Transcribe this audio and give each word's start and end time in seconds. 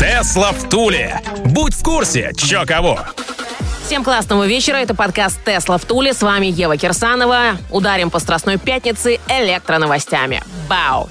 Тесла 0.00 0.52
в 0.52 0.66
Туле. 0.70 1.20
Будь 1.44 1.74
в 1.74 1.82
курсе, 1.82 2.32
чё 2.34 2.64
кого. 2.64 2.98
Всем 3.84 4.02
классного 4.02 4.46
вечера. 4.46 4.76
Это 4.76 4.94
подкаст 4.94 5.44
«Тесла 5.44 5.76
в 5.76 5.84
Туле». 5.84 6.14
С 6.14 6.22
вами 6.22 6.46
Ева 6.46 6.78
Кирсанова. 6.78 7.58
Ударим 7.70 8.08
по 8.08 8.18
Страстной 8.18 8.56
пятнице 8.56 9.20
электроновостями. 9.28 10.42
Бау! 10.70 11.10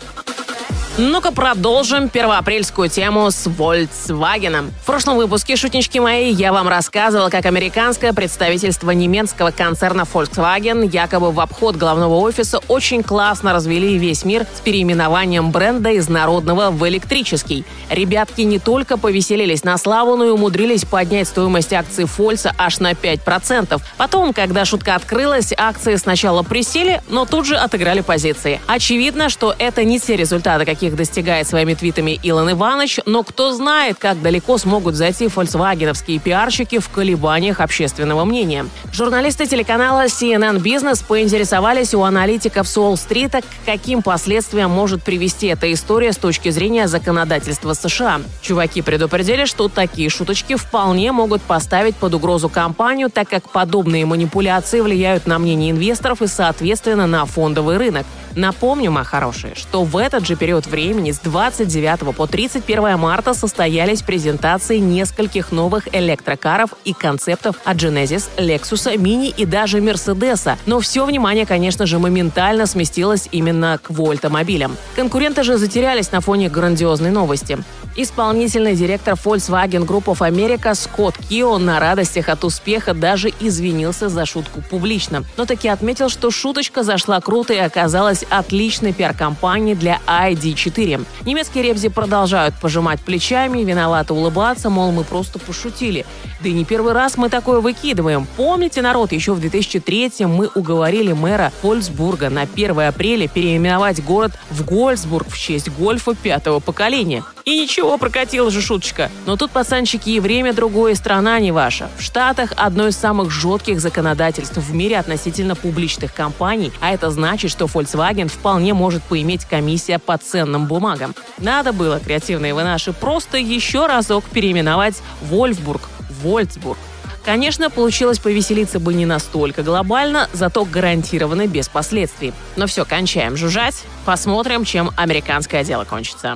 Ну-ка 1.01 1.31
продолжим 1.31 2.09
первоапрельскую 2.09 2.89
тему 2.89 3.31
с 3.31 3.47
Volkswagen. 3.47 4.69
В 4.81 4.85
прошлом 4.85 5.15
выпуске 5.15 5.55
«Шутнички 5.55 5.97
мои» 5.97 6.29
я 6.29 6.51
вам 6.51 6.67
рассказывала, 6.67 7.29
как 7.29 7.45
американское 7.45 8.11
представительство 8.11 8.91
немецкого 8.91 9.51
концерна 9.51 10.01
Volkswagen 10.01 10.89
якобы 10.91 11.31
в 11.31 11.39
обход 11.39 11.77
главного 11.77 12.15
офиса 12.15 12.59
очень 12.67 13.01
классно 13.01 13.53
развели 13.53 13.97
весь 13.97 14.25
мир 14.25 14.45
с 14.53 14.59
переименованием 14.59 15.51
бренда 15.51 15.91
из 15.91 16.09
народного 16.09 16.69
в 16.69 16.85
электрический. 16.85 17.63
Ребятки 17.89 18.41
не 18.41 18.59
только 18.59 18.97
повеселились 18.97 19.63
на 19.63 19.77
славу, 19.77 20.17
но 20.17 20.25
и 20.25 20.29
умудрились 20.31 20.83
поднять 20.83 21.29
стоимость 21.29 21.71
акций 21.71 22.07
Фольца 22.07 22.53
аж 22.57 22.79
на 22.79 22.91
5%. 22.91 23.81
Потом, 23.95 24.33
когда 24.33 24.65
шутка 24.65 24.95
открылась, 24.95 25.53
акции 25.55 25.95
сначала 25.95 26.43
присели, 26.43 27.01
но 27.07 27.23
тут 27.23 27.45
же 27.45 27.55
отыграли 27.55 28.01
позиции. 28.01 28.59
Очевидно, 28.67 29.29
что 29.29 29.55
это 29.57 29.85
не 29.85 29.97
те 29.97 30.17
результаты, 30.17 30.65
каких 30.65 30.88
каких 30.89 30.95
достигает 30.95 31.47
своими 31.47 31.73
твитами 31.73 32.19
Илон 32.23 32.51
Иванович, 32.51 32.99
но 33.05 33.23
кто 33.23 33.51
знает, 33.51 33.97
как 33.99 34.21
далеко 34.21 34.57
смогут 34.57 34.95
зайти 34.95 35.27
фольксвагеновские 35.27 36.19
пиарщики 36.19 36.79
в 36.79 36.89
колебаниях 36.89 37.59
общественного 37.59 38.25
мнения. 38.25 38.65
Журналисты 38.91 39.45
телеканала 39.45 40.05
CNN 40.05 40.57
Business 40.57 41.03
поинтересовались 41.07 41.93
у 41.93 42.01
аналитиков 42.01 42.67
с 42.67 42.77
Уолл-стрита, 42.77 43.41
к 43.41 43.45
каким 43.65 44.01
последствиям 44.01 44.71
может 44.71 45.03
привести 45.03 45.47
эта 45.47 45.71
история 45.71 46.11
с 46.11 46.17
точки 46.17 46.49
зрения 46.49 46.87
законодательства 46.87 47.73
США. 47.73 48.21
Чуваки 48.41 48.81
предупредили, 48.81 49.45
что 49.45 49.67
такие 49.67 50.09
шуточки 50.09 50.55
вполне 50.55 51.11
могут 51.11 51.41
поставить 51.41 51.95
под 51.95 52.15
угрозу 52.15 52.49
компанию, 52.49 53.09
так 53.09 53.29
как 53.29 53.49
подобные 53.49 54.05
манипуляции 54.05 54.81
влияют 54.81 55.27
на 55.27 55.37
мнение 55.39 55.71
инвесторов 55.71 56.21
и, 56.21 56.27
соответственно, 56.27 57.05
на 57.05 57.25
фондовый 57.25 57.77
рынок. 57.77 58.05
Напомню, 58.35 58.91
мои 58.91 59.03
хорошие, 59.03 59.55
что 59.55 59.83
в 59.83 59.97
этот 59.97 60.25
же 60.25 60.35
период 60.35 60.67
времени 60.67 61.11
с 61.11 61.19
29 61.19 62.15
по 62.15 62.27
31 62.27 62.97
марта 62.97 63.33
состоялись 63.33 64.01
презентации 64.01 64.77
нескольких 64.77 65.51
новых 65.51 65.93
электрокаров 65.93 66.73
и 66.85 66.93
концептов 66.93 67.55
от 67.63 67.77
Genesis, 67.77 68.29
Lexus, 68.37 68.95
Mini 68.97 69.33
и 69.35 69.45
даже 69.45 69.79
Mercedes. 69.79 70.57
Но 70.65 70.79
все 70.79 71.05
внимание, 71.05 71.45
конечно 71.45 71.85
же, 71.85 71.99
моментально 71.99 72.65
сместилось 72.65 73.27
именно 73.31 73.79
к 73.81 73.89
Вольтомобилям. 73.89 74.77
Конкуренты 74.95 75.43
же 75.43 75.57
затерялись 75.57 76.11
на 76.11 76.21
фоне 76.21 76.49
грандиозной 76.49 77.11
новости. 77.11 77.57
Исполнительный 77.95 78.75
директор 78.75 79.15
Volkswagen 79.15 79.85
Group 79.85 80.05
of 80.05 80.19
America 80.19 80.73
Скотт 80.73 81.17
Кио 81.17 81.57
на 81.57 81.79
радостях 81.79 82.29
от 82.29 82.45
успеха 82.45 82.93
даже 82.93 83.33
извинился 83.41 84.07
за 84.07 84.25
шутку 84.25 84.61
публично, 84.61 85.25
но 85.35 85.45
таки 85.45 85.67
отметил, 85.67 86.07
что 86.07 86.31
шуточка 86.31 86.83
зашла 86.83 87.19
круто 87.19 87.53
и 87.53 87.57
оказалась 87.57 88.18
отличной 88.29 88.93
пиар-компанией 88.93 89.75
для 89.75 89.99
ID4. 90.07 91.05
Немецкие 91.25 91.63
ребзи 91.63 91.89
продолжают 91.89 92.55
пожимать 92.59 93.01
плечами, 93.01 93.63
виновато 93.63 94.13
улыбаться, 94.13 94.69
мол, 94.69 94.91
мы 94.91 95.03
просто 95.03 95.39
пошутили. 95.39 96.05
Да 96.41 96.49
и 96.49 96.53
не 96.53 96.65
первый 96.65 96.93
раз 96.93 97.17
мы 97.17 97.29
такое 97.29 97.59
выкидываем. 97.59 98.27
Помните, 98.37 98.81
народ, 98.81 99.11
еще 99.11 99.33
в 99.33 99.39
2003 99.39 100.11
мы 100.25 100.49
уговорили 100.55 101.13
мэра 101.13 101.51
Фольцбурга 101.61 102.29
на 102.29 102.41
1 102.41 102.79
апреля 102.79 103.27
переименовать 103.27 104.03
город 104.03 104.31
в 104.49 104.65
Гольцбург 104.65 105.29
в 105.29 105.37
честь 105.37 105.69
гольфа 105.69 106.15
пятого 106.15 106.59
поколения. 106.59 107.23
И 107.45 107.58
ничего, 107.69 107.97
прокатила 107.99 108.49
же 108.49 108.61
шуточка. 108.61 109.11
Но 109.27 109.37
тут, 109.37 109.51
пацанчики, 109.51 110.09
и 110.09 110.19
время 110.19 110.53
другое, 110.53 110.93
и 110.93 110.95
страна 110.95 111.39
не 111.39 111.51
ваша. 111.51 111.89
В 111.97 112.01
Штатах 112.01 112.51
одно 112.57 112.87
из 112.87 112.97
самых 112.97 113.29
жестких 113.29 113.79
законодательств 113.79 114.57
в 114.57 114.73
мире 114.73 114.97
относительно 114.97 115.55
публичных 115.55 116.13
компаний, 116.13 116.71
а 116.81 116.91
это 116.91 117.11
значит, 117.11 117.51
что 117.51 117.65
Volkswagen 117.65 118.27
вполне 118.27 118.73
может 118.73 119.03
поиметь 119.03 119.45
комиссия 119.45 119.99
по 119.99 120.17
ценным 120.17 120.65
бумагам. 120.65 121.13
Надо 121.37 121.71
было, 121.71 121.99
креативные 121.99 122.55
вы 122.55 122.63
наши, 122.63 122.91
просто 122.91 123.37
еще 123.37 123.85
разок 123.85 124.25
переименовать 124.25 124.95
Вольфбург 125.21 125.81
в 126.09 126.23
Вольцбург. 126.23 126.79
Конечно, 127.23 127.69
получилось 127.69 128.17
повеселиться 128.17 128.79
бы 128.79 128.95
не 128.95 129.05
настолько 129.05 129.61
глобально, 129.61 130.27
зато 130.33 130.65
гарантированно 130.65 131.45
без 131.45 131.67
последствий. 131.67 132.33
Но 132.55 132.65
все, 132.65 132.85
кончаем 132.85 133.37
жужжать. 133.37 133.83
Посмотрим, 134.05 134.65
чем 134.65 134.89
американское 134.95 135.63
дело 135.63 135.83
кончится. 135.83 136.35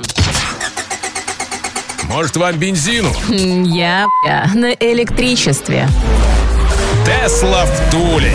Может, 2.10 2.38
вам 2.38 2.58
бензину? 2.58 3.12
Я, 3.30 4.08
на 4.54 4.72
электричестве. 4.74 5.88
Тесла 7.06 7.66
в 7.66 7.92
Туле. 7.92 8.32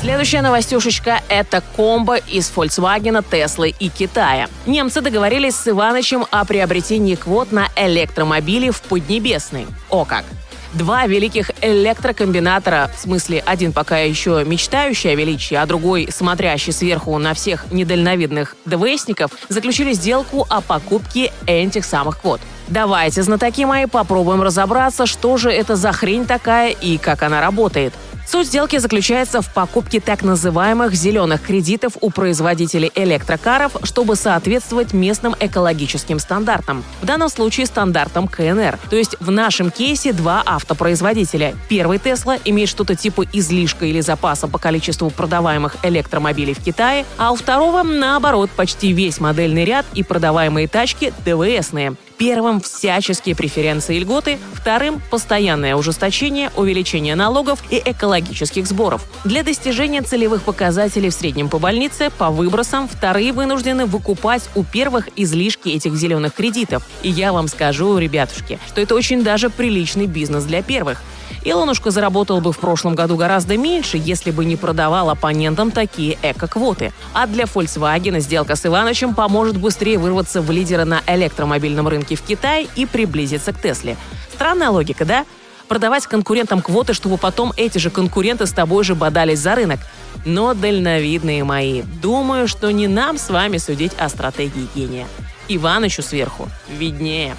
Следующая 0.00 0.40
новостюшечка– 0.40 1.20
это 1.28 1.62
комбо 1.76 2.16
из 2.16 2.50
Volkswagen, 2.54 3.22
Tesla 3.30 3.68
и 3.68 3.88
Китая. 3.90 4.48
Немцы 4.64 5.02
договорились 5.02 5.56
с 5.56 5.68
Иванычем 5.68 6.24
о 6.30 6.44
приобретении 6.46 7.16
квот 7.16 7.52
на 7.52 7.68
электромобили 7.76 8.70
в 8.70 8.80
Поднебесной. 8.80 9.66
О 9.90 10.06
как! 10.06 10.24
Два 10.72 11.06
великих 11.06 11.50
электрокомбинатора, 11.62 12.90
в 12.96 13.00
смысле 13.00 13.42
один 13.44 13.72
пока 13.72 13.98
еще 13.98 14.44
мечтающий 14.46 15.10
о 15.10 15.16
величии, 15.16 15.56
а 15.56 15.66
другой 15.66 16.08
смотрящий 16.12 16.72
сверху 16.72 17.18
на 17.18 17.34
всех 17.34 17.72
недальновидных 17.72 18.54
ДВСников, 18.66 19.32
заключили 19.48 19.92
сделку 19.92 20.46
о 20.48 20.60
покупке 20.60 21.32
этих 21.46 21.84
самых 21.84 22.20
квот. 22.20 22.40
Давайте, 22.68 23.24
знатоки 23.24 23.64
мои, 23.64 23.86
попробуем 23.86 24.42
разобраться, 24.42 25.06
что 25.06 25.36
же 25.38 25.50
это 25.50 25.74
за 25.74 25.90
хрень 25.90 26.24
такая 26.24 26.70
и 26.70 26.98
как 26.98 27.24
она 27.24 27.40
работает. 27.40 27.92
Суть 28.30 28.46
сделки 28.46 28.78
заключается 28.78 29.42
в 29.42 29.52
покупке 29.52 29.98
так 29.98 30.22
называемых 30.22 30.94
зеленых 30.94 31.42
кредитов 31.42 31.94
у 32.00 32.10
производителей 32.10 32.92
электрокаров, 32.94 33.72
чтобы 33.82 34.14
соответствовать 34.14 34.92
местным 34.92 35.34
экологическим 35.40 36.20
стандартам. 36.20 36.84
В 37.02 37.06
данном 37.06 37.28
случае 37.28 37.66
стандартам 37.66 38.28
КНР. 38.28 38.78
То 38.88 38.94
есть 38.94 39.16
в 39.18 39.32
нашем 39.32 39.72
кейсе 39.72 40.12
два 40.12 40.44
автопроизводителя. 40.46 41.56
Первый 41.68 41.98
Тесла 41.98 42.38
имеет 42.44 42.68
что-то 42.68 42.94
типа 42.94 43.24
излишка 43.32 43.84
или 43.84 44.00
запаса 44.00 44.46
по 44.46 44.58
количеству 44.58 45.10
продаваемых 45.10 45.78
электромобилей 45.82 46.54
в 46.54 46.62
Китае, 46.62 47.06
а 47.18 47.32
у 47.32 47.34
второго, 47.34 47.82
наоборот, 47.82 48.50
почти 48.54 48.92
весь 48.92 49.18
модельный 49.18 49.64
ряд 49.64 49.86
и 49.94 50.04
продаваемые 50.04 50.68
тачки 50.68 51.12
ДВСные. 51.24 51.96
Первым– 52.20 52.60
всяческие 52.60 53.34
преференции 53.34 53.96
и 53.96 54.00
льготы, 54.00 54.38
вторым– 54.52 55.00
постоянное 55.10 55.74
ужесточение, 55.74 56.50
увеличение 56.54 57.14
налогов 57.14 57.64
и 57.70 57.82
экологических 57.82 58.66
сборов. 58.66 59.06
Для 59.24 59.42
достижения 59.42 60.02
целевых 60.02 60.42
показателей 60.42 61.08
в 61.08 61.14
среднем 61.14 61.48
по 61.48 61.58
больнице, 61.58 62.10
по 62.10 62.28
выбросам, 62.28 62.88
вторые 62.88 63.32
вынуждены 63.32 63.86
выкупать 63.86 64.50
у 64.54 64.64
первых 64.64 65.08
излишки 65.16 65.70
этих 65.70 65.94
зеленых 65.94 66.34
кредитов. 66.34 66.86
И 67.02 67.08
я 67.08 67.32
вам 67.32 67.48
скажу, 67.48 67.96
ребятушки, 67.96 68.58
что 68.68 68.82
это 68.82 68.94
очень 68.94 69.24
даже 69.24 69.48
приличный 69.48 70.06
бизнес 70.06 70.44
для 70.44 70.62
первых. 70.62 71.00
Илонушка 71.42 71.90
заработал 71.90 72.40
бы 72.40 72.52
в 72.52 72.58
прошлом 72.58 72.94
году 72.94 73.16
гораздо 73.16 73.56
меньше, 73.56 73.96
если 73.96 74.30
бы 74.30 74.44
не 74.44 74.56
продавал 74.56 75.08
оппонентам 75.10 75.70
такие 75.70 76.18
эко-квоты. 76.22 76.92
А 77.14 77.26
для 77.26 77.44
Volkswagen 77.44 78.20
сделка 78.20 78.56
с 78.56 78.66
Ивановичем 78.66 79.14
поможет 79.14 79.56
быстрее 79.56 79.98
вырваться 79.98 80.42
в 80.42 80.50
лидера 80.50 80.84
на 80.84 81.02
электромобильном 81.06 81.88
рынке 81.88 82.14
в 82.14 82.22
Китае 82.22 82.68
и 82.76 82.84
приблизиться 82.84 83.52
к 83.52 83.60
Тесле. 83.60 83.96
Странная 84.32 84.70
логика, 84.70 85.04
да? 85.04 85.24
продавать 85.70 86.08
конкурентам 86.08 86.62
квоты, 86.62 86.94
чтобы 86.94 87.16
потом 87.16 87.52
эти 87.56 87.78
же 87.78 87.90
конкуренты 87.90 88.46
с 88.46 88.50
тобой 88.50 88.82
же 88.82 88.96
бодались 88.96 89.38
за 89.38 89.54
рынок. 89.54 89.78
Но 90.24 90.52
дальновидные 90.52 91.44
мои, 91.44 91.82
думаю, 91.82 92.48
что 92.48 92.72
не 92.72 92.88
нам 92.88 93.16
с 93.16 93.30
вами 93.30 93.58
судить 93.58 93.92
о 93.96 94.08
стратегии 94.08 94.66
гения. 94.74 95.06
Иванычу 95.46 96.02
сверху 96.02 96.48
виднее. 96.68 97.36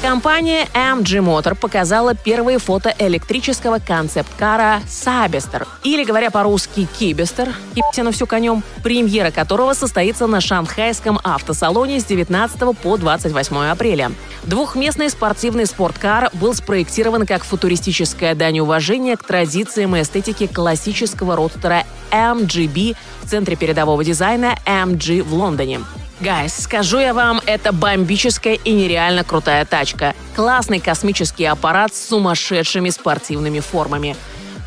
Компания 0.00 0.68
MG 0.74 1.18
Motor 1.18 1.56
показала 1.56 2.14
первые 2.14 2.60
фото 2.60 2.94
электрического 3.00 3.80
концепт-кара 3.80 4.80
Сабестер, 4.88 5.66
или, 5.82 6.04
говоря 6.04 6.30
по-русски, 6.30 6.86
Кибестер, 6.98 7.48
на 7.96 8.12
всю 8.12 8.28
конем, 8.28 8.62
премьера 8.84 9.32
которого 9.32 9.72
состоится 9.72 10.28
на 10.28 10.40
шанхайском 10.40 11.18
автосалоне 11.24 11.98
с 11.98 12.04
19 12.04 12.78
по 12.78 12.96
28 12.96 13.56
апреля. 13.70 14.12
Двухместный 14.44 15.10
спортивный 15.10 15.66
спорткар 15.66 16.30
был 16.34 16.54
спроектирован 16.54 17.26
как 17.26 17.42
футуристическая 17.42 18.36
дань 18.36 18.60
уважения 18.60 19.16
к 19.16 19.24
традициям 19.24 19.96
и 19.96 20.02
эстетике 20.02 20.46
классического 20.46 21.34
родстера 21.34 21.82
MGB 22.12 22.96
в 23.22 23.28
центре 23.28 23.56
передового 23.56 24.04
дизайна 24.04 24.56
MG 24.64 25.22
в 25.22 25.34
Лондоне. 25.34 25.80
Guys, 26.20 26.52
скажу 26.64 26.98
я 26.98 27.14
вам, 27.14 27.40
это 27.46 27.72
бомбическая 27.72 28.54
и 28.54 28.72
нереально 28.72 29.22
крутая 29.22 29.64
тачка. 29.64 30.14
Классный 30.34 30.80
космический 30.80 31.44
аппарат 31.44 31.94
с 31.94 32.08
сумасшедшими 32.08 32.90
спортивными 32.90 33.60
формами. 33.60 34.16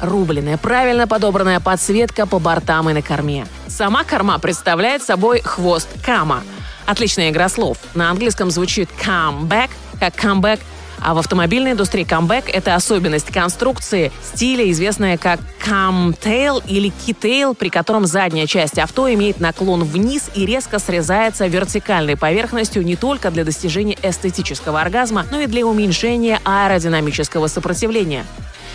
Рубленная, 0.01 0.57
правильно 0.57 1.07
подобранная 1.07 1.59
подсветка 1.59 2.25
по 2.25 2.39
бортам 2.39 2.89
и 2.89 2.93
на 2.93 3.01
корме. 3.01 3.45
Сама 3.67 4.05
корма 4.05 4.39
представляет 4.39 5.03
собой 5.03 5.41
хвост 5.41 5.89
Камма. 6.05 6.41
Отличная 6.85 7.29
игра 7.29 7.49
слов. 7.49 7.77
На 7.95 8.09
английском 8.09 8.49
звучит 8.49 8.89
comeback, 9.05 9.71
как 9.99 10.15
comeback 10.15 10.61
а 11.01 11.13
в 11.13 11.17
автомобильной 11.17 11.71
индустрии 11.71 12.03
камбэк– 12.03 12.49
это 12.53 12.75
особенность 12.75 13.27
конструкции 13.27 14.11
стиля, 14.23 14.69
известная 14.71 15.17
как 15.17 15.39
камтейл 15.59 16.61
или 16.67 16.89
китейл, 17.05 17.55
при 17.55 17.69
котором 17.69 18.05
задняя 18.05 18.47
часть 18.47 18.77
авто 18.79 19.11
имеет 19.13 19.39
наклон 19.39 19.83
вниз 19.83 20.29
и 20.35 20.45
резко 20.45 20.79
срезается 20.79 21.47
вертикальной 21.47 22.17
поверхностью 22.17 22.83
не 22.83 22.95
только 22.95 23.31
для 23.31 23.43
достижения 23.43 23.97
эстетического 24.01 24.81
оргазма, 24.81 25.25
но 25.31 25.39
и 25.41 25.47
для 25.47 25.65
уменьшения 25.65 26.39
аэродинамического 26.45 27.47
сопротивления. 27.47 28.25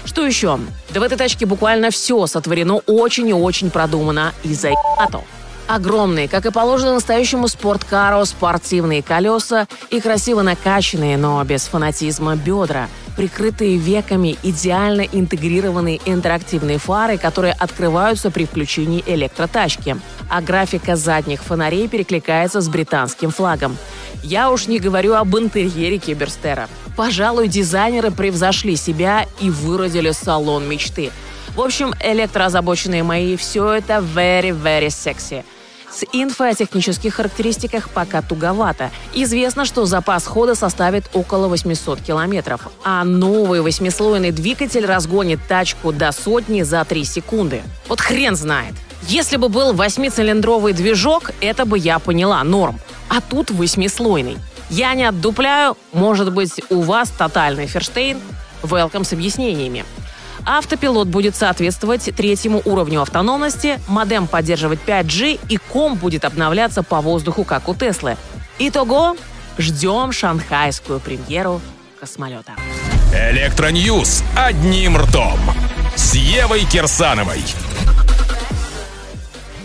Что 0.04 0.24
еще? 0.24 0.58
Да 0.90 1.00
в 1.00 1.02
этой 1.02 1.18
тачке 1.18 1.46
буквально 1.46 1.90
все 1.90 2.26
сотворено 2.26 2.76
очень 2.86 3.28
и 3.28 3.32
очень 3.32 3.70
продумано 3.70 4.32
и 4.44 4.54
заебато. 4.54 5.22
Огромные, 5.68 6.28
как 6.28 6.46
и 6.46 6.52
положено 6.52 6.94
настоящему 6.94 7.48
спорткару, 7.48 8.24
спортивные 8.24 9.02
колеса 9.02 9.66
и 9.90 10.00
красиво 10.00 10.42
накачанные, 10.42 11.16
но 11.16 11.42
без 11.42 11.66
фанатизма 11.66 12.36
бедра, 12.36 12.88
прикрытые 13.16 13.76
веками 13.76 14.38
идеально 14.44 15.00
интегрированные 15.00 16.00
интерактивные 16.04 16.78
фары, 16.78 17.18
которые 17.18 17.52
открываются 17.52 18.30
при 18.30 18.44
включении 18.46 19.02
электротачки. 19.06 19.96
А 20.30 20.40
графика 20.40 20.94
задних 20.94 21.42
фонарей 21.42 21.88
перекликается 21.88 22.60
с 22.60 22.68
британским 22.68 23.32
флагом. 23.32 23.76
Я 24.22 24.50
уж 24.50 24.68
не 24.68 24.78
говорю 24.78 25.14
об 25.14 25.36
интерьере 25.36 25.98
Киберстера. 25.98 26.68
Пожалуй, 26.96 27.48
дизайнеры 27.48 28.12
превзошли 28.12 28.76
себя 28.76 29.26
и 29.40 29.50
выродили 29.50 30.12
салон 30.12 30.68
мечты. 30.68 31.10
В 31.56 31.60
общем, 31.60 31.92
электроозабоченные 32.00 33.02
мои, 33.02 33.36
все 33.36 33.72
это 33.72 33.94
very-very 33.94 34.88
sexy. 34.88 35.42
С 35.90 36.04
инфой 36.12 36.50
о 36.50 36.54
технических 36.54 37.14
характеристиках 37.14 37.88
пока 37.90 38.22
туговато. 38.22 38.90
Известно, 39.14 39.64
что 39.64 39.86
запас 39.86 40.26
хода 40.26 40.54
составит 40.54 41.04
около 41.14 41.48
800 41.48 42.00
километров, 42.00 42.68
а 42.84 43.04
новый 43.04 43.62
восьмислойный 43.62 44.32
двигатель 44.32 44.84
разгонит 44.84 45.40
тачку 45.48 45.92
до 45.92 46.12
сотни 46.12 46.62
за 46.62 46.84
3 46.84 47.04
секунды. 47.04 47.62
Вот 47.88 48.00
хрен 48.00 48.36
знает. 48.36 48.74
Если 49.08 49.36
бы 49.36 49.48
был 49.48 49.72
восьмицилиндровый 49.72 50.72
движок, 50.72 51.30
это 51.40 51.64
бы 51.64 51.78
я 51.78 51.98
поняла, 51.98 52.42
норм. 52.42 52.80
А 53.08 53.20
тут 53.20 53.50
восьмислойный. 53.50 54.36
Я 54.68 54.94
не 54.94 55.04
отдупляю, 55.04 55.76
может 55.92 56.32
быть, 56.32 56.60
у 56.70 56.80
вас 56.80 57.10
тотальный 57.10 57.66
Ферштейн. 57.68 58.18
Welcome 58.62 59.04
с 59.04 59.12
объяснениями. 59.12 59.84
Автопилот 60.46 61.08
будет 61.08 61.34
соответствовать 61.34 62.04
третьему 62.16 62.62
уровню 62.64 63.02
автономности, 63.02 63.80
модем 63.88 64.28
поддерживать 64.28 64.78
5G 64.86 65.40
и 65.48 65.56
ком 65.56 65.96
будет 65.96 66.24
обновляться 66.24 66.84
по 66.84 67.00
воздуху, 67.00 67.42
как 67.42 67.68
у 67.68 67.74
Теслы. 67.74 68.16
Итого, 68.60 69.16
ждем 69.58 70.12
шанхайскую 70.12 71.00
премьеру 71.00 71.60
космолета. 71.98 72.52
Электроньюз 73.12 74.22
одним 74.36 74.96
ртом 74.96 75.40
с 75.96 76.14
Евой 76.14 76.64
Кирсановой. 76.64 77.42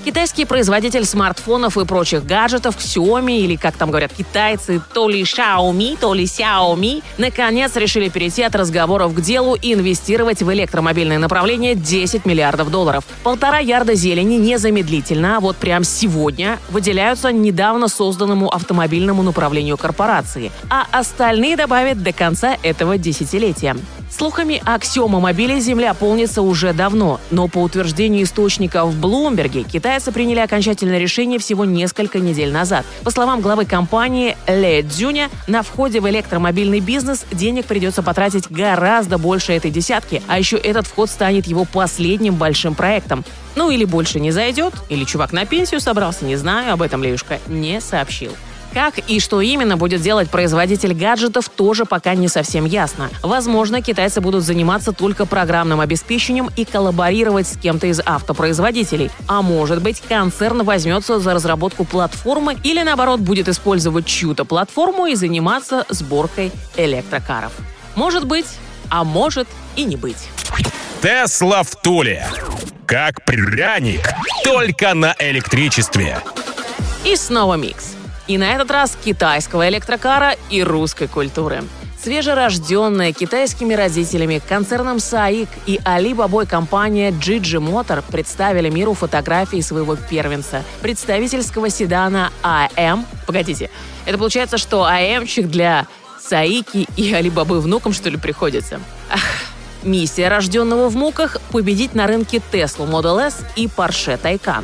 Китайский 0.03 0.45
производитель 0.45 1.05
смартфонов 1.05 1.77
и 1.77 1.85
прочих 1.85 2.25
гаджетов 2.25 2.75
Xiaomi, 2.77 3.37
или 3.37 3.55
как 3.55 3.77
там 3.77 3.91
говорят 3.91 4.11
китайцы, 4.11 4.81
то 4.95 5.07
ли 5.07 5.21
Xiaomi, 5.21 5.95
то 5.99 6.15
ли 6.15 6.23
Xiaomi, 6.23 7.03
наконец 7.19 7.75
решили 7.75 8.09
перейти 8.09 8.41
от 8.41 8.55
разговоров 8.55 9.13
к 9.13 9.21
делу 9.21 9.53
и 9.53 9.73
инвестировать 9.75 10.41
в 10.41 10.51
электромобильное 10.51 11.19
направление 11.19 11.75
10 11.75 12.25
миллиардов 12.25 12.71
долларов. 12.71 13.03
Полтора 13.23 13.59
ярда 13.59 13.93
зелени 13.93 14.35
незамедлительно, 14.35 15.37
а 15.37 15.39
вот 15.39 15.57
прямо 15.57 15.85
сегодня 15.85 16.57
выделяются 16.71 17.31
недавно 17.31 17.87
созданному 17.87 18.49
автомобильному 18.49 19.21
направлению 19.21 19.77
корпорации, 19.77 20.51
а 20.67 20.87
остальные 20.91 21.57
добавят 21.57 22.01
до 22.01 22.11
конца 22.11 22.57
этого 22.63 22.97
десятилетия. 22.97 23.75
Слухами 24.11 24.61
о 24.65 24.77
Xiaomi 24.77 25.19
мобиле 25.21 25.59
земля 25.61 25.93
полнится 25.93 26.41
уже 26.41 26.73
давно, 26.73 27.19
но 27.31 27.47
по 27.47 27.59
утверждению 27.59 28.25
источников 28.25 28.89
в 28.89 28.99
Блумберге, 28.99 29.63
китайцы 29.63 30.11
приняли 30.11 30.39
окончательное 30.39 30.99
решение 30.99 31.39
всего 31.39 31.63
несколько 31.63 32.19
недель 32.19 32.51
назад. 32.51 32.85
По 33.03 33.09
словам 33.09 33.39
главы 33.39 33.65
компании 33.65 34.37
Ле 34.47 34.83
Цзюня, 34.83 35.29
на 35.47 35.63
входе 35.63 36.01
в 36.01 36.09
электромобильный 36.09 36.81
бизнес 36.81 37.25
денег 37.31 37.65
придется 37.65 38.03
потратить 38.03 38.51
гораздо 38.51 39.17
больше 39.17 39.53
этой 39.53 39.71
десятки, 39.71 40.21
а 40.27 40.37
еще 40.37 40.57
этот 40.57 40.87
вход 40.87 41.09
станет 41.09 41.47
его 41.47 41.63
последним 41.65 42.35
большим 42.35 42.75
проектом. 42.75 43.23
Ну 43.55 43.71
или 43.71 43.85
больше 43.85 44.19
не 44.19 44.31
зайдет, 44.31 44.73
или 44.89 45.05
чувак 45.05 45.31
на 45.31 45.45
пенсию 45.45 45.79
собрался, 45.79 46.25
не 46.25 46.35
знаю, 46.35 46.73
об 46.73 46.81
этом 46.81 47.01
Леюшка 47.01 47.39
не 47.47 47.79
сообщил. 47.79 48.33
Как 48.73 48.99
и 48.99 49.19
что 49.19 49.41
именно 49.41 49.75
будет 49.75 50.01
делать 50.01 50.29
производитель 50.29 50.93
гаджетов, 50.93 51.49
тоже 51.49 51.85
пока 51.85 52.15
не 52.15 52.27
совсем 52.27 52.65
ясно. 52.65 53.09
Возможно, 53.21 53.81
китайцы 53.81 54.21
будут 54.21 54.43
заниматься 54.43 54.93
только 54.93 55.25
программным 55.25 55.81
обеспечением 55.81 56.49
и 56.55 56.63
коллаборировать 56.63 57.47
с 57.47 57.57
кем-то 57.57 57.87
из 57.87 57.99
автопроизводителей. 57.99 59.11
А 59.27 59.41
может 59.41 59.81
быть, 59.81 60.01
концерн 60.07 60.63
возьмется 60.63 61.19
за 61.19 61.33
разработку 61.33 61.83
платформы 61.83 62.57
или, 62.63 62.81
наоборот, 62.81 63.19
будет 63.19 63.49
использовать 63.49 64.05
чью-то 64.05 64.45
платформу 64.45 65.05
и 65.05 65.15
заниматься 65.15 65.85
сборкой 65.89 66.51
электрокаров. 66.77 67.51
Может 67.95 68.25
быть, 68.25 68.47
а 68.89 69.03
может 69.03 69.47
и 69.75 69.83
не 69.83 69.97
быть. 69.97 70.29
Тесла 71.01 71.63
в 71.63 71.75
Туле. 71.81 72.27
Как 72.85 73.25
пряник, 73.25 74.07
только 74.43 74.93
на 74.93 75.15
электричестве. 75.19 76.19
И 77.03 77.15
снова 77.15 77.55
микс. 77.55 77.95
И 78.31 78.37
на 78.37 78.53
этот 78.53 78.71
раз 78.71 78.97
китайского 79.03 79.67
электрокара 79.67 80.37
и 80.49 80.63
русской 80.63 81.09
культуры. 81.09 81.65
Свежерожденная 82.01 83.11
китайскими 83.11 83.73
родителями 83.73 84.41
концерном 84.47 84.97
SAIC 84.97 85.49
и 85.65 85.81
Alibaba 85.83 86.47
компания 86.47 87.11
Gigi 87.11 87.59
Motor 87.59 88.01
представили 88.09 88.69
миру 88.69 88.93
фотографии 88.93 89.59
своего 89.59 89.97
первенца, 89.97 90.63
представительского 90.81 91.69
седана 91.69 92.31
АМ. 92.41 93.05
Погодите, 93.27 93.69
это 94.05 94.17
получается, 94.17 94.57
что 94.57 94.85
АМчик 94.85 95.47
для 95.47 95.85
Саики 96.17 96.87
и 96.95 97.13
Алибабы 97.13 97.59
внукам, 97.59 97.91
что 97.91 98.09
ли, 98.09 98.15
приходится? 98.15 98.79
Ах, 99.11 99.19
миссия 99.83 100.29
рожденного 100.29 100.87
в 100.87 100.95
муках– 100.95 101.41
победить 101.51 101.95
на 101.95 102.07
рынке 102.07 102.41
Tesla 102.53 102.89
Model 102.89 103.27
S 103.27 103.39
и 103.57 103.65
Porsche 103.65 104.17
Taycan. 104.17 104.63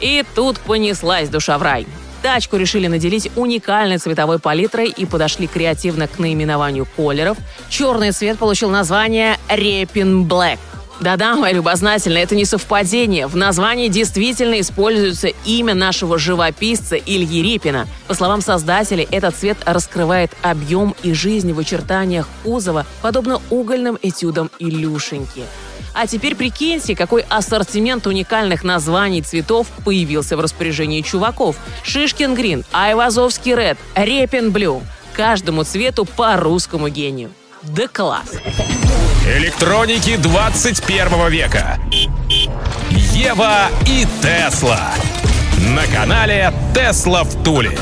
И 0.00 0.24
тут 0.34 0.58
понеслась 0.58 1.28
душа 1.28 1.56
в 1.56 1.62
рай. 1.62 1.86
Тачку 2.26 2.56
решили 2.56 2.88
наделить 2.88 3.30
уникальной 3.36 3.98
цветовой 3.98 4.40
палитрой 4.40 4.88
и 4.88 5.06
подошли 5.06 5.46
креативно 5.46 6.08
к 6.08 6.18
наименованию 6.18 6.84
колеров. 6.96 7.38
Черный 7.68 8.10
цвет 8.10 8.36
получил 8.36 8.68
название 8.68 9.38
Репин 9.48 10.26
Black. 10.26 10.58
Да-да, 10.98 11.36
моя 11.36 11.54
любознательная, 11.54 12.24
это 12.24 12.34
не 12.34 12.44
совпадение. 12.44 13.28
В 13.28 13.36
названии 13.36 13.86
действительно 13.86 14.58
используется 14.58 15.28
имя 15.44 15.74
нашего 15.74 16.18
живописца 16.18 16.96
Ильи 16.96 17.42
Репина. 17.42 17.86
По 18.08 18.14
словам 18.14 18.40
создателей, 18.40 19.06
этот 19.12 19.36
цвет 19.36 19.58
раскрывает 19.64 20.32
объем 20.42 20.96
и 21.04 21.12
жизнь 21.12 21.52
в 21.52 21.60
очертаниях 21.60 22.28
кузова, 22.42 22.86
подобно 23.02 23.40
угольным 23.50 24.00
этюдам 24.02 24.50
Илюшеньки. 24.58 25.44
А 25.98 26.06
теперь 26.06 26.34
прикиньте, 26.34 26.94
какой 26.94 27.24
ассортимент 27.26 28.06
уникальных 28.06 28.64
названий 28.64 29.22
цветов 29.22 29.66
появился 29.82 30.36
в 30.36 30.40
распоряжении 30.40 31.00
чуваков. 31.00 31.56
Шишкин 31.84 32.34
Green, 32.34 32.64
Айвазовский 32.70 33.54
Red, 33.54 33.78
Репин 33.94 34.50
Blue. 34.52 34.82
Каждому 35.14 35.64
цвету 35.64 36.04
по 36.04 36.36
русскому 36.36 36.90
гению. 36.90 37.30
Да 37.62 37.88
класс! 37.88 38.30
Электроники 39.26 40.16
21 40.16 41.30
века. 41.30 41.80
Ева 43.14 43.68
и 43.86 44.06
Тесла. 44.20 44.92
На 45.74 45.86
канале 45.86 46.52
Тесла 46.74 47.24
в 47.24 47.42
Туле. 47.42 47.78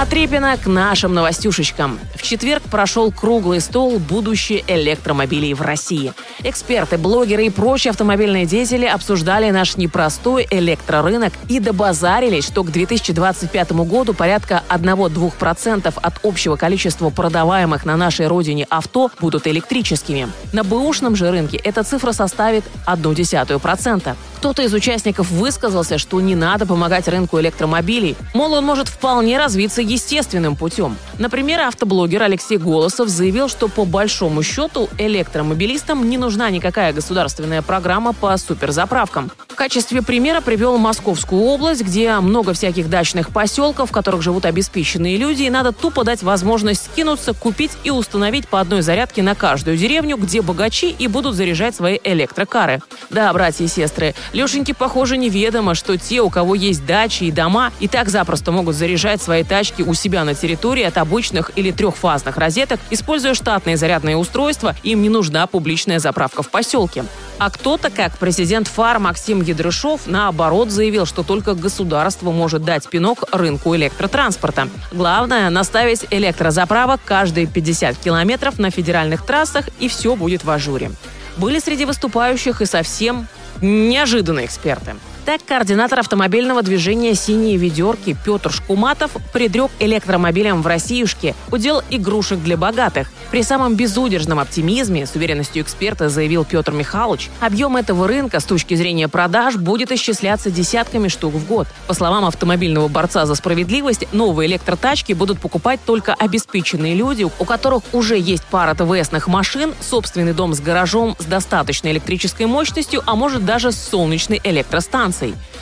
От 0.00 0.12
Репина 0.12 0.56
к 0.56 0.68
нашим 0.68 1.12
новостюшечкам. 1.12 1.98
В 2.14 2.22
четверг 2.22 2.62
прошел 2.62 3.10
круглый 3.10 3.60
стол 3.60 3.98
«Будущее 3.98 4.62
электромобилей 4.68 5.54
в 5.54 5.60
России». 5.60 6.12
Эксперты, 6.44 6.96
блогеры 6.98 7.46
и 7.46 7.50
прочие 7.50 7.90
автомобильные 7.90 8.46
деятели 8.46 8.86
обсуждали 8.86 9.50
наш 9.50 9.76
непростой 9.76 10.46
электрорынок 10.52 11.32
и 11.48 11.58
добазарились, 11.58 12.46
что 12.46 12.62
к 12.62 12.70
2025 12.70 13.72
году 13.72 14.14
порядка 14.14 14.62
1-2% 14.68 15.92
от 16.00 16.14
общего 16.22 16.54
количества 16.54 17.10
продаваемых 17.10 17.84
на 17.84 17.96
нашей 17.96 18.28
родине 18.28 18.68
авто 18.70 19.10
будут 19.18 19.48
электрическими. 19.48 20.28
На 20.52 20.62
бэушном 20.62 21.16
же 21.16 21.28
рынке 21.32 21.56
эта 21.56 21.82
цифра 21.82 22.12
составит 22.12 22.62
0,1%. 22.86 24.14
Кто-то 24.38 24.62
из 24.62 24.72
участников 24.72 25.32
высказался, 25.32 25.98
что 25.98 26.20
не 26.20 26.36
надо 26.36 26.64
помогать 26.64 27.08
рынку 27.08 27.40
электромобилей, 27.40 28.14
мол, 28.34 28.52
он 28.52 28.64
может 28.64 28.86
вполне 28.86 29.36
развиться 29.36 29.82
естественным 29.82 30.54
путем. 30.54 30.96
Например, 31.18 31.62
автоблогер 31.62 32.22
Алексей 32.22 32.58
Голосов 32.58 33.08
заявил, 33.08 33.48
что 33.48 33.68
по 33.68 33.84
большому 33.84 34.44
счету 34.44 34.88
электромобилистам 34.98 36.08
не 36.08 36.16
нужна 36.16 36.48
никакая 36.50 36.92
государственная 36.92 37.60
программа 37.60 38.12
по 38.12 38.36
суперзаправкам. 38.36 39.30
В 39.48 39.54
качестве 39.56 40.02
примера 40.02 40.40
привел 40.40 40.78
Московскую 40.78 41.42
область, 41.42 41.82
где 41.82 42.20
много 42.20 42.52
всяких 42.52 42.88
дачных 42.88 43.30
поселков, 43.30 43.90
в 43.90 43.92
которых 43.92 44.22
живут 44.22 44.44
обеспеченные 44.44 45.16
люди, 45.16 45.42
и 45.42 45.50
надо 45.50 45.72
тупо 45.72 46.04
дать 46.04 46.22
возможность 46.22 46.84
скинуться, 46.84 47.34
купить 47.34 47.72
и 47.82 47.90
установить 47.90 48.46
по 48.46 48.60
одной 48.60 48.82
зарядке 48.82 49.20
на 49.24 49.34
каждую 49.34 49.76
деревню, 49.76 50.16
где 50.16 50.42
богачи 50.42 50.94
и 50.96 51.08
будут 51.08 51.34
заряжать 51.34 51.74
свои 51.74 51.98
электрокары. 52.04 52.80
Да, 53.10 53.32
братья 53.32 53.64
и 53.64 53.68
сестры, 53.68 54.14
Лешеньке, 54.32 54.74
похоже, 54.74 55.16
неведомо, 55.16 55.74
что 55.74 55.98
те, 55.98 56.20
у 56.20 56.30
кого 56.30 56.54
есть 56.54 56.86
дачи 56.86 57.24
и 57.24 57.32
дома, 57.32 57.72
и 57.80 57.88
так 57.88 58.10
запросто 58.10 58.52
могут 58.52 58.76
заряжать 58.76 59.20
свои 59.20 59.42
тачки 59.42 59.82
у 59.82 59.92
себя 59.94 60.22
на 60.22 60.34
территории 60.34 60.84
от 60.84 60.98
обычных 61.08 61.50
или 61.56 61.70
трехфазных 61.70 62.36
розеток, 62.36 62.80
используя 62.90 63.32
штатные 63.32 63.78
зарядные 63.78 64.16
устройства, 64.16 64.76
им 64.82 65.00
не 65.00 65.08
нужна 65.08 65.46
публичная 65.46 65.98
заправка 65.98 66.42
в 66.42 66.50
поселке. 66.50 67.04
А 67.38 67.50
кто-то, 67.50 67.88
как 67.88 68.18
президент 68.18 68.68
ФАР 68.68 68.98
Максим 68.98 69.40
Ядрышов, 69.40 70.02
наоборот 70.06 70.70
заявил, 70.70 71.06
что 71.06 71.22
только 71.22 71.54
государство 71.54 72.30
может 72.30 72.62
дать 72.62 72.88
пинок 72.88 73.24
рынку 73.32 73.74
электротранспорта. 73.74 74.68
Главное– 74.92 75.48
наставить 75.50 76.06
электрозаправок 76.10 77.00
каждые 77.04 77.46
50 77.46 77.96
километров 77.96 78.58
на 78.58 78.70
федеральных 78.70 79.24
трассах, 79.24 79.68
и 79.78 79.88
все 79.88 80.14
будет 80.14 80.44
в 80.44 80.50
ажуре. 80.50 80.90
Были 81.38 81.58
среди 81.58 81.86
выступающих 81.86 82.60
и 82.60 82.66
совсем 82.66 83.28
неожиданные 83.62 84.44
эксперты. 84.44 84.96
Так, 85.28 85.44
координатор 85.44 85.98
автомобильного 85.98 86.62
движения 86.62 87.14
«Синие 87.14 87.58
ведерки» 87.58 88.16
Петр 88.24 88.50
Шкуматов 88.50 89.10
предрек 89.30 89.70
электромобилям 89.78 90.62
в 90.62 90.66
Россиюшке 90.66 91.34
удел 91.52 91.82
игрушек 91.90 92.38
для 92.38 92.56
богатых. 92.56 93.10
При 93.30 93.42
самом 93.42 93.74
безудержном 93.74 94.38
оптимизме, 94.38 95.04
с 95.04 95.14
уверенностью 95.14 95.62
эксперта 95.62 96.08
заявил 96.08 96.46
Петр 96.46 96.72
Михайлович, 96.72 97.28
объем 97.40 97.76
этого 97.76 98.08
рынка 98.08 98.40
с 98.40 98.44
точки 98.44 98.74
зрения 98.74 99.06
продаж 99.06 99.56
будет 99.56 99.92
исчисляться 99.92 100.50
десятками 100.50 101.08
штук 101.08 101.34
в 101.34 101.46
год. 101.46 101.68
По 101.86 101.92
словам 101.92 102.24
автомобильного 102.24 102.88
борца 102.88 103.26
за 103.26 103.34
справедливость, 103.34 104.10
новые 104.12 104.48
электротачки 104.48 105.12
будут 105.12 105.40
покупать 105.40 105.80
только 105.84 106.14
обеспеченные 106.14 106.94
люди, 106.94 107.24
у 107.24 107.44
которых 107.44 107.82
уже 107.92 108.18
есть 108.18 108.44
пара 108.44 108.74
ТВСных 108.74 109.28
машин, 109.28 109.74
собственный 109.82 110.32
дом 110.32 110.54
с 110.54 110.60
гаражом 110.60 111.16
с 111.18 111.26
достаточной 111.26 111.92
электрической 111.92 112.46
мощностью, 112.46 113.02
а 113.04 113.14
может 113.14 113.44
даже 113.44 113.72
с 113.72 113.76
солнечной 113.76 114.40
электростанцией. 114.42 115.17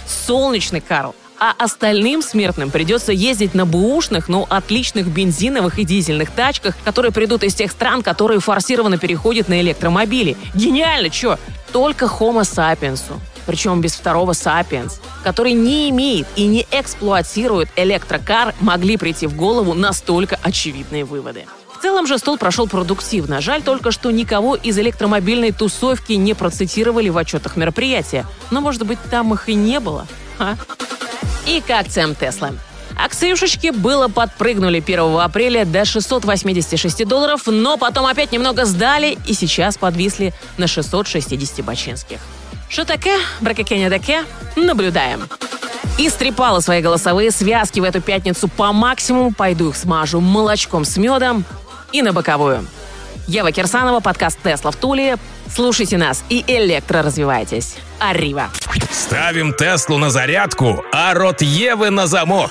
Солнечный, 0.06 0.80
Карл 0.80 1.14
а 1.38 1.54
остальным 1.58 2.22
смертным 2.22 2.70
придется 2.70 3.12
ездить 3.12 3.54
на 3.54 3.66
бэушных, 3.66 4.28
но 4.28 4.46
отличных 4.48 5.08
бензиновых 5.08 5.78
и 5.78 5.84
дизельных 5.84 6.30
тачках, 6.30 6.74
которые 6.84 7.12
придут 7.12 7.42
из 7.42 7.54
тех 7.54 7.70
стран, 7.70 8.02
которые 8.02 8.40
форсированно 8.40 8.98
переходят 8.98 9.48
на 9.48 9.60
электромобили. 9.60 10.36
Гениально, 10.54 11.10
чё? 11.10 11.38
Только 11.72 12.06
Homo 12.06 12.42
sapiens, 12.42 13.02
причем 13.44 13.80
без 13.80 13.94
второго 13.94 14.32
sapiens, 14.32 14.94
который 15.24 15.52
не 15.52 15.90
имеет 15.90 16.26
и 16.36 16.46
не 16.46 16.66
эксплуатирует 16.70 17.68
электрокар, 17.76 18.54
могли 18.60 18.96
прийти 18.96 19.26
в 19.26 19.36
голову 19.36 19.74
настолько 19.74 20.38
очевидные 20.42 21.04
выводы. 21.04 21.44
В 21.76 21.82
целом 21.82 22.06
же 22.06 22.16
стол 22.18 22.38
прошел 22.38 22.66
продуктивно. 22.66 23.42
Жаль 23.42 23.62
только, 23.62 23.90
что 23.90 24.10
никого 24.10 24.54
из 24.56 24.78
электромобильной 24.78 25.52
тусовки 25.52 26.14
не 26.14 26.32
процитировали 26.32 27.10
в 27.10 27.18
отчетах 27.18 27.56
мероприятия. 27.56 28.24
Но, 28.50 28.62
может 28.62 28.86
быть, 28.86 28.98
там 29.10 29.34
их 29.34 29.48
и 29.50 29.54
не 29.54 29.78
было? 29.78 30.06
А? 30.38 30.54
И 31.46 31.60
к 31.60 31.70
акциям 31.70 32.14
Тесла. 32.14 32.52
Акциюшечки 32.96 33.70
было 33.72 34.08
подпрыгнули 34.08 34.78
1 34.78 35.20
апреля 35.20 35.66
до 35.66 35.84
686 35.84 37.06
долларов, 37.06 37.42
но 37.44 37.76
потом 37.76 38.06
опять 38.06 38.32
немного 38.32 38.64
сдали 38.64 39.18
и 39.26 39.34
сейчас 39.34 39.76
подвисли 39.76 40.32
на 40.56 40.66
660 40.66 41.62
бачинских. 41.62 42.18
Что 42.70 42.86
таке, 42.86 43.16
бракакеня 43.42 43.90
таке, 43.90 44.24
наблюдаем. 44.56 45.28
Истрепала 45.98 46.60
свои 46.60 46.80
голосовые 46.80 47.30
связки 47.30 47.80
в 47.80 47.84
эту 47.84 48.00
пятницу 48.00 48.48
по 48.48 48.72
максимуму, 48.72 49.32
пойду 49.32 49.68
их 49.68 49.76
смажу 49.76 50.20
молочком 50.20 50.86
с 50.86 50.96
медом 50.96 51.44
и 51.92 52.02
на 52.02 52.12
боковую. 52.12 52.66
Ева 53.26 53.50
Кирсанова, 53.50 54.00
подкаст 54.00 54.38
«Тесла 54.42 54.70
в 54.70 54.76
Туле». 54.76 55.16
Слушайте 55.52 55.98
нас 55.98 56.24
и 56.28 56.44
электро 56.46 57.02
развивайтесь. 57.02 57.76
Аррива. 57.98 58.50
Ставим 58.90 59.52
Теслу 59.52 59.98
на 59.98 60.10
зарядку, 60.10 60.84
а 60.92 61.14
рот 61.14 61.42
Евы 61.42 61.90
на 61.90 62.06
замок. 62.06 62.50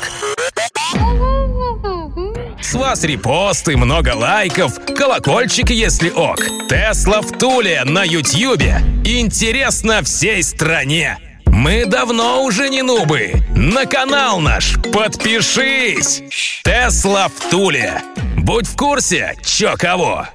С 2.61 2.73
вас 2.73 3.03
репосты, 3.03 3.77
много 3.77 4.15
лайков, 4.15 4.73
колокольчик, 4.97 5.69
если 5.69 6.09
ок. 6.09 6.39
Тесла 6.67 7.21
в 7.21 7.37
Туле 7.37 7.83
на 7.85 8.03
Ютьюбе. 8.03 8.79
Интересно 9.05 10.01
всей 10.03 10.41
стране. 10.43 11.17
Мы 11.45 11.85
давно 11.85 12.43
уже 12.43 12.69
не 12.69 12.81
нубы. 12.81 13.33
На 13.55 13.85
канал 13.85 14.39
наш 14.39 14.75
подпишись. 14.91 16.23
Тесла 16.63 17.29
в 17.29 17.49
Туле. 17.49 18.01
Будь 18.45 18.67
в 18.67 18.75
курсе, 18.75 19.35
чё 19.43 19.73
кого. 19.75 20.27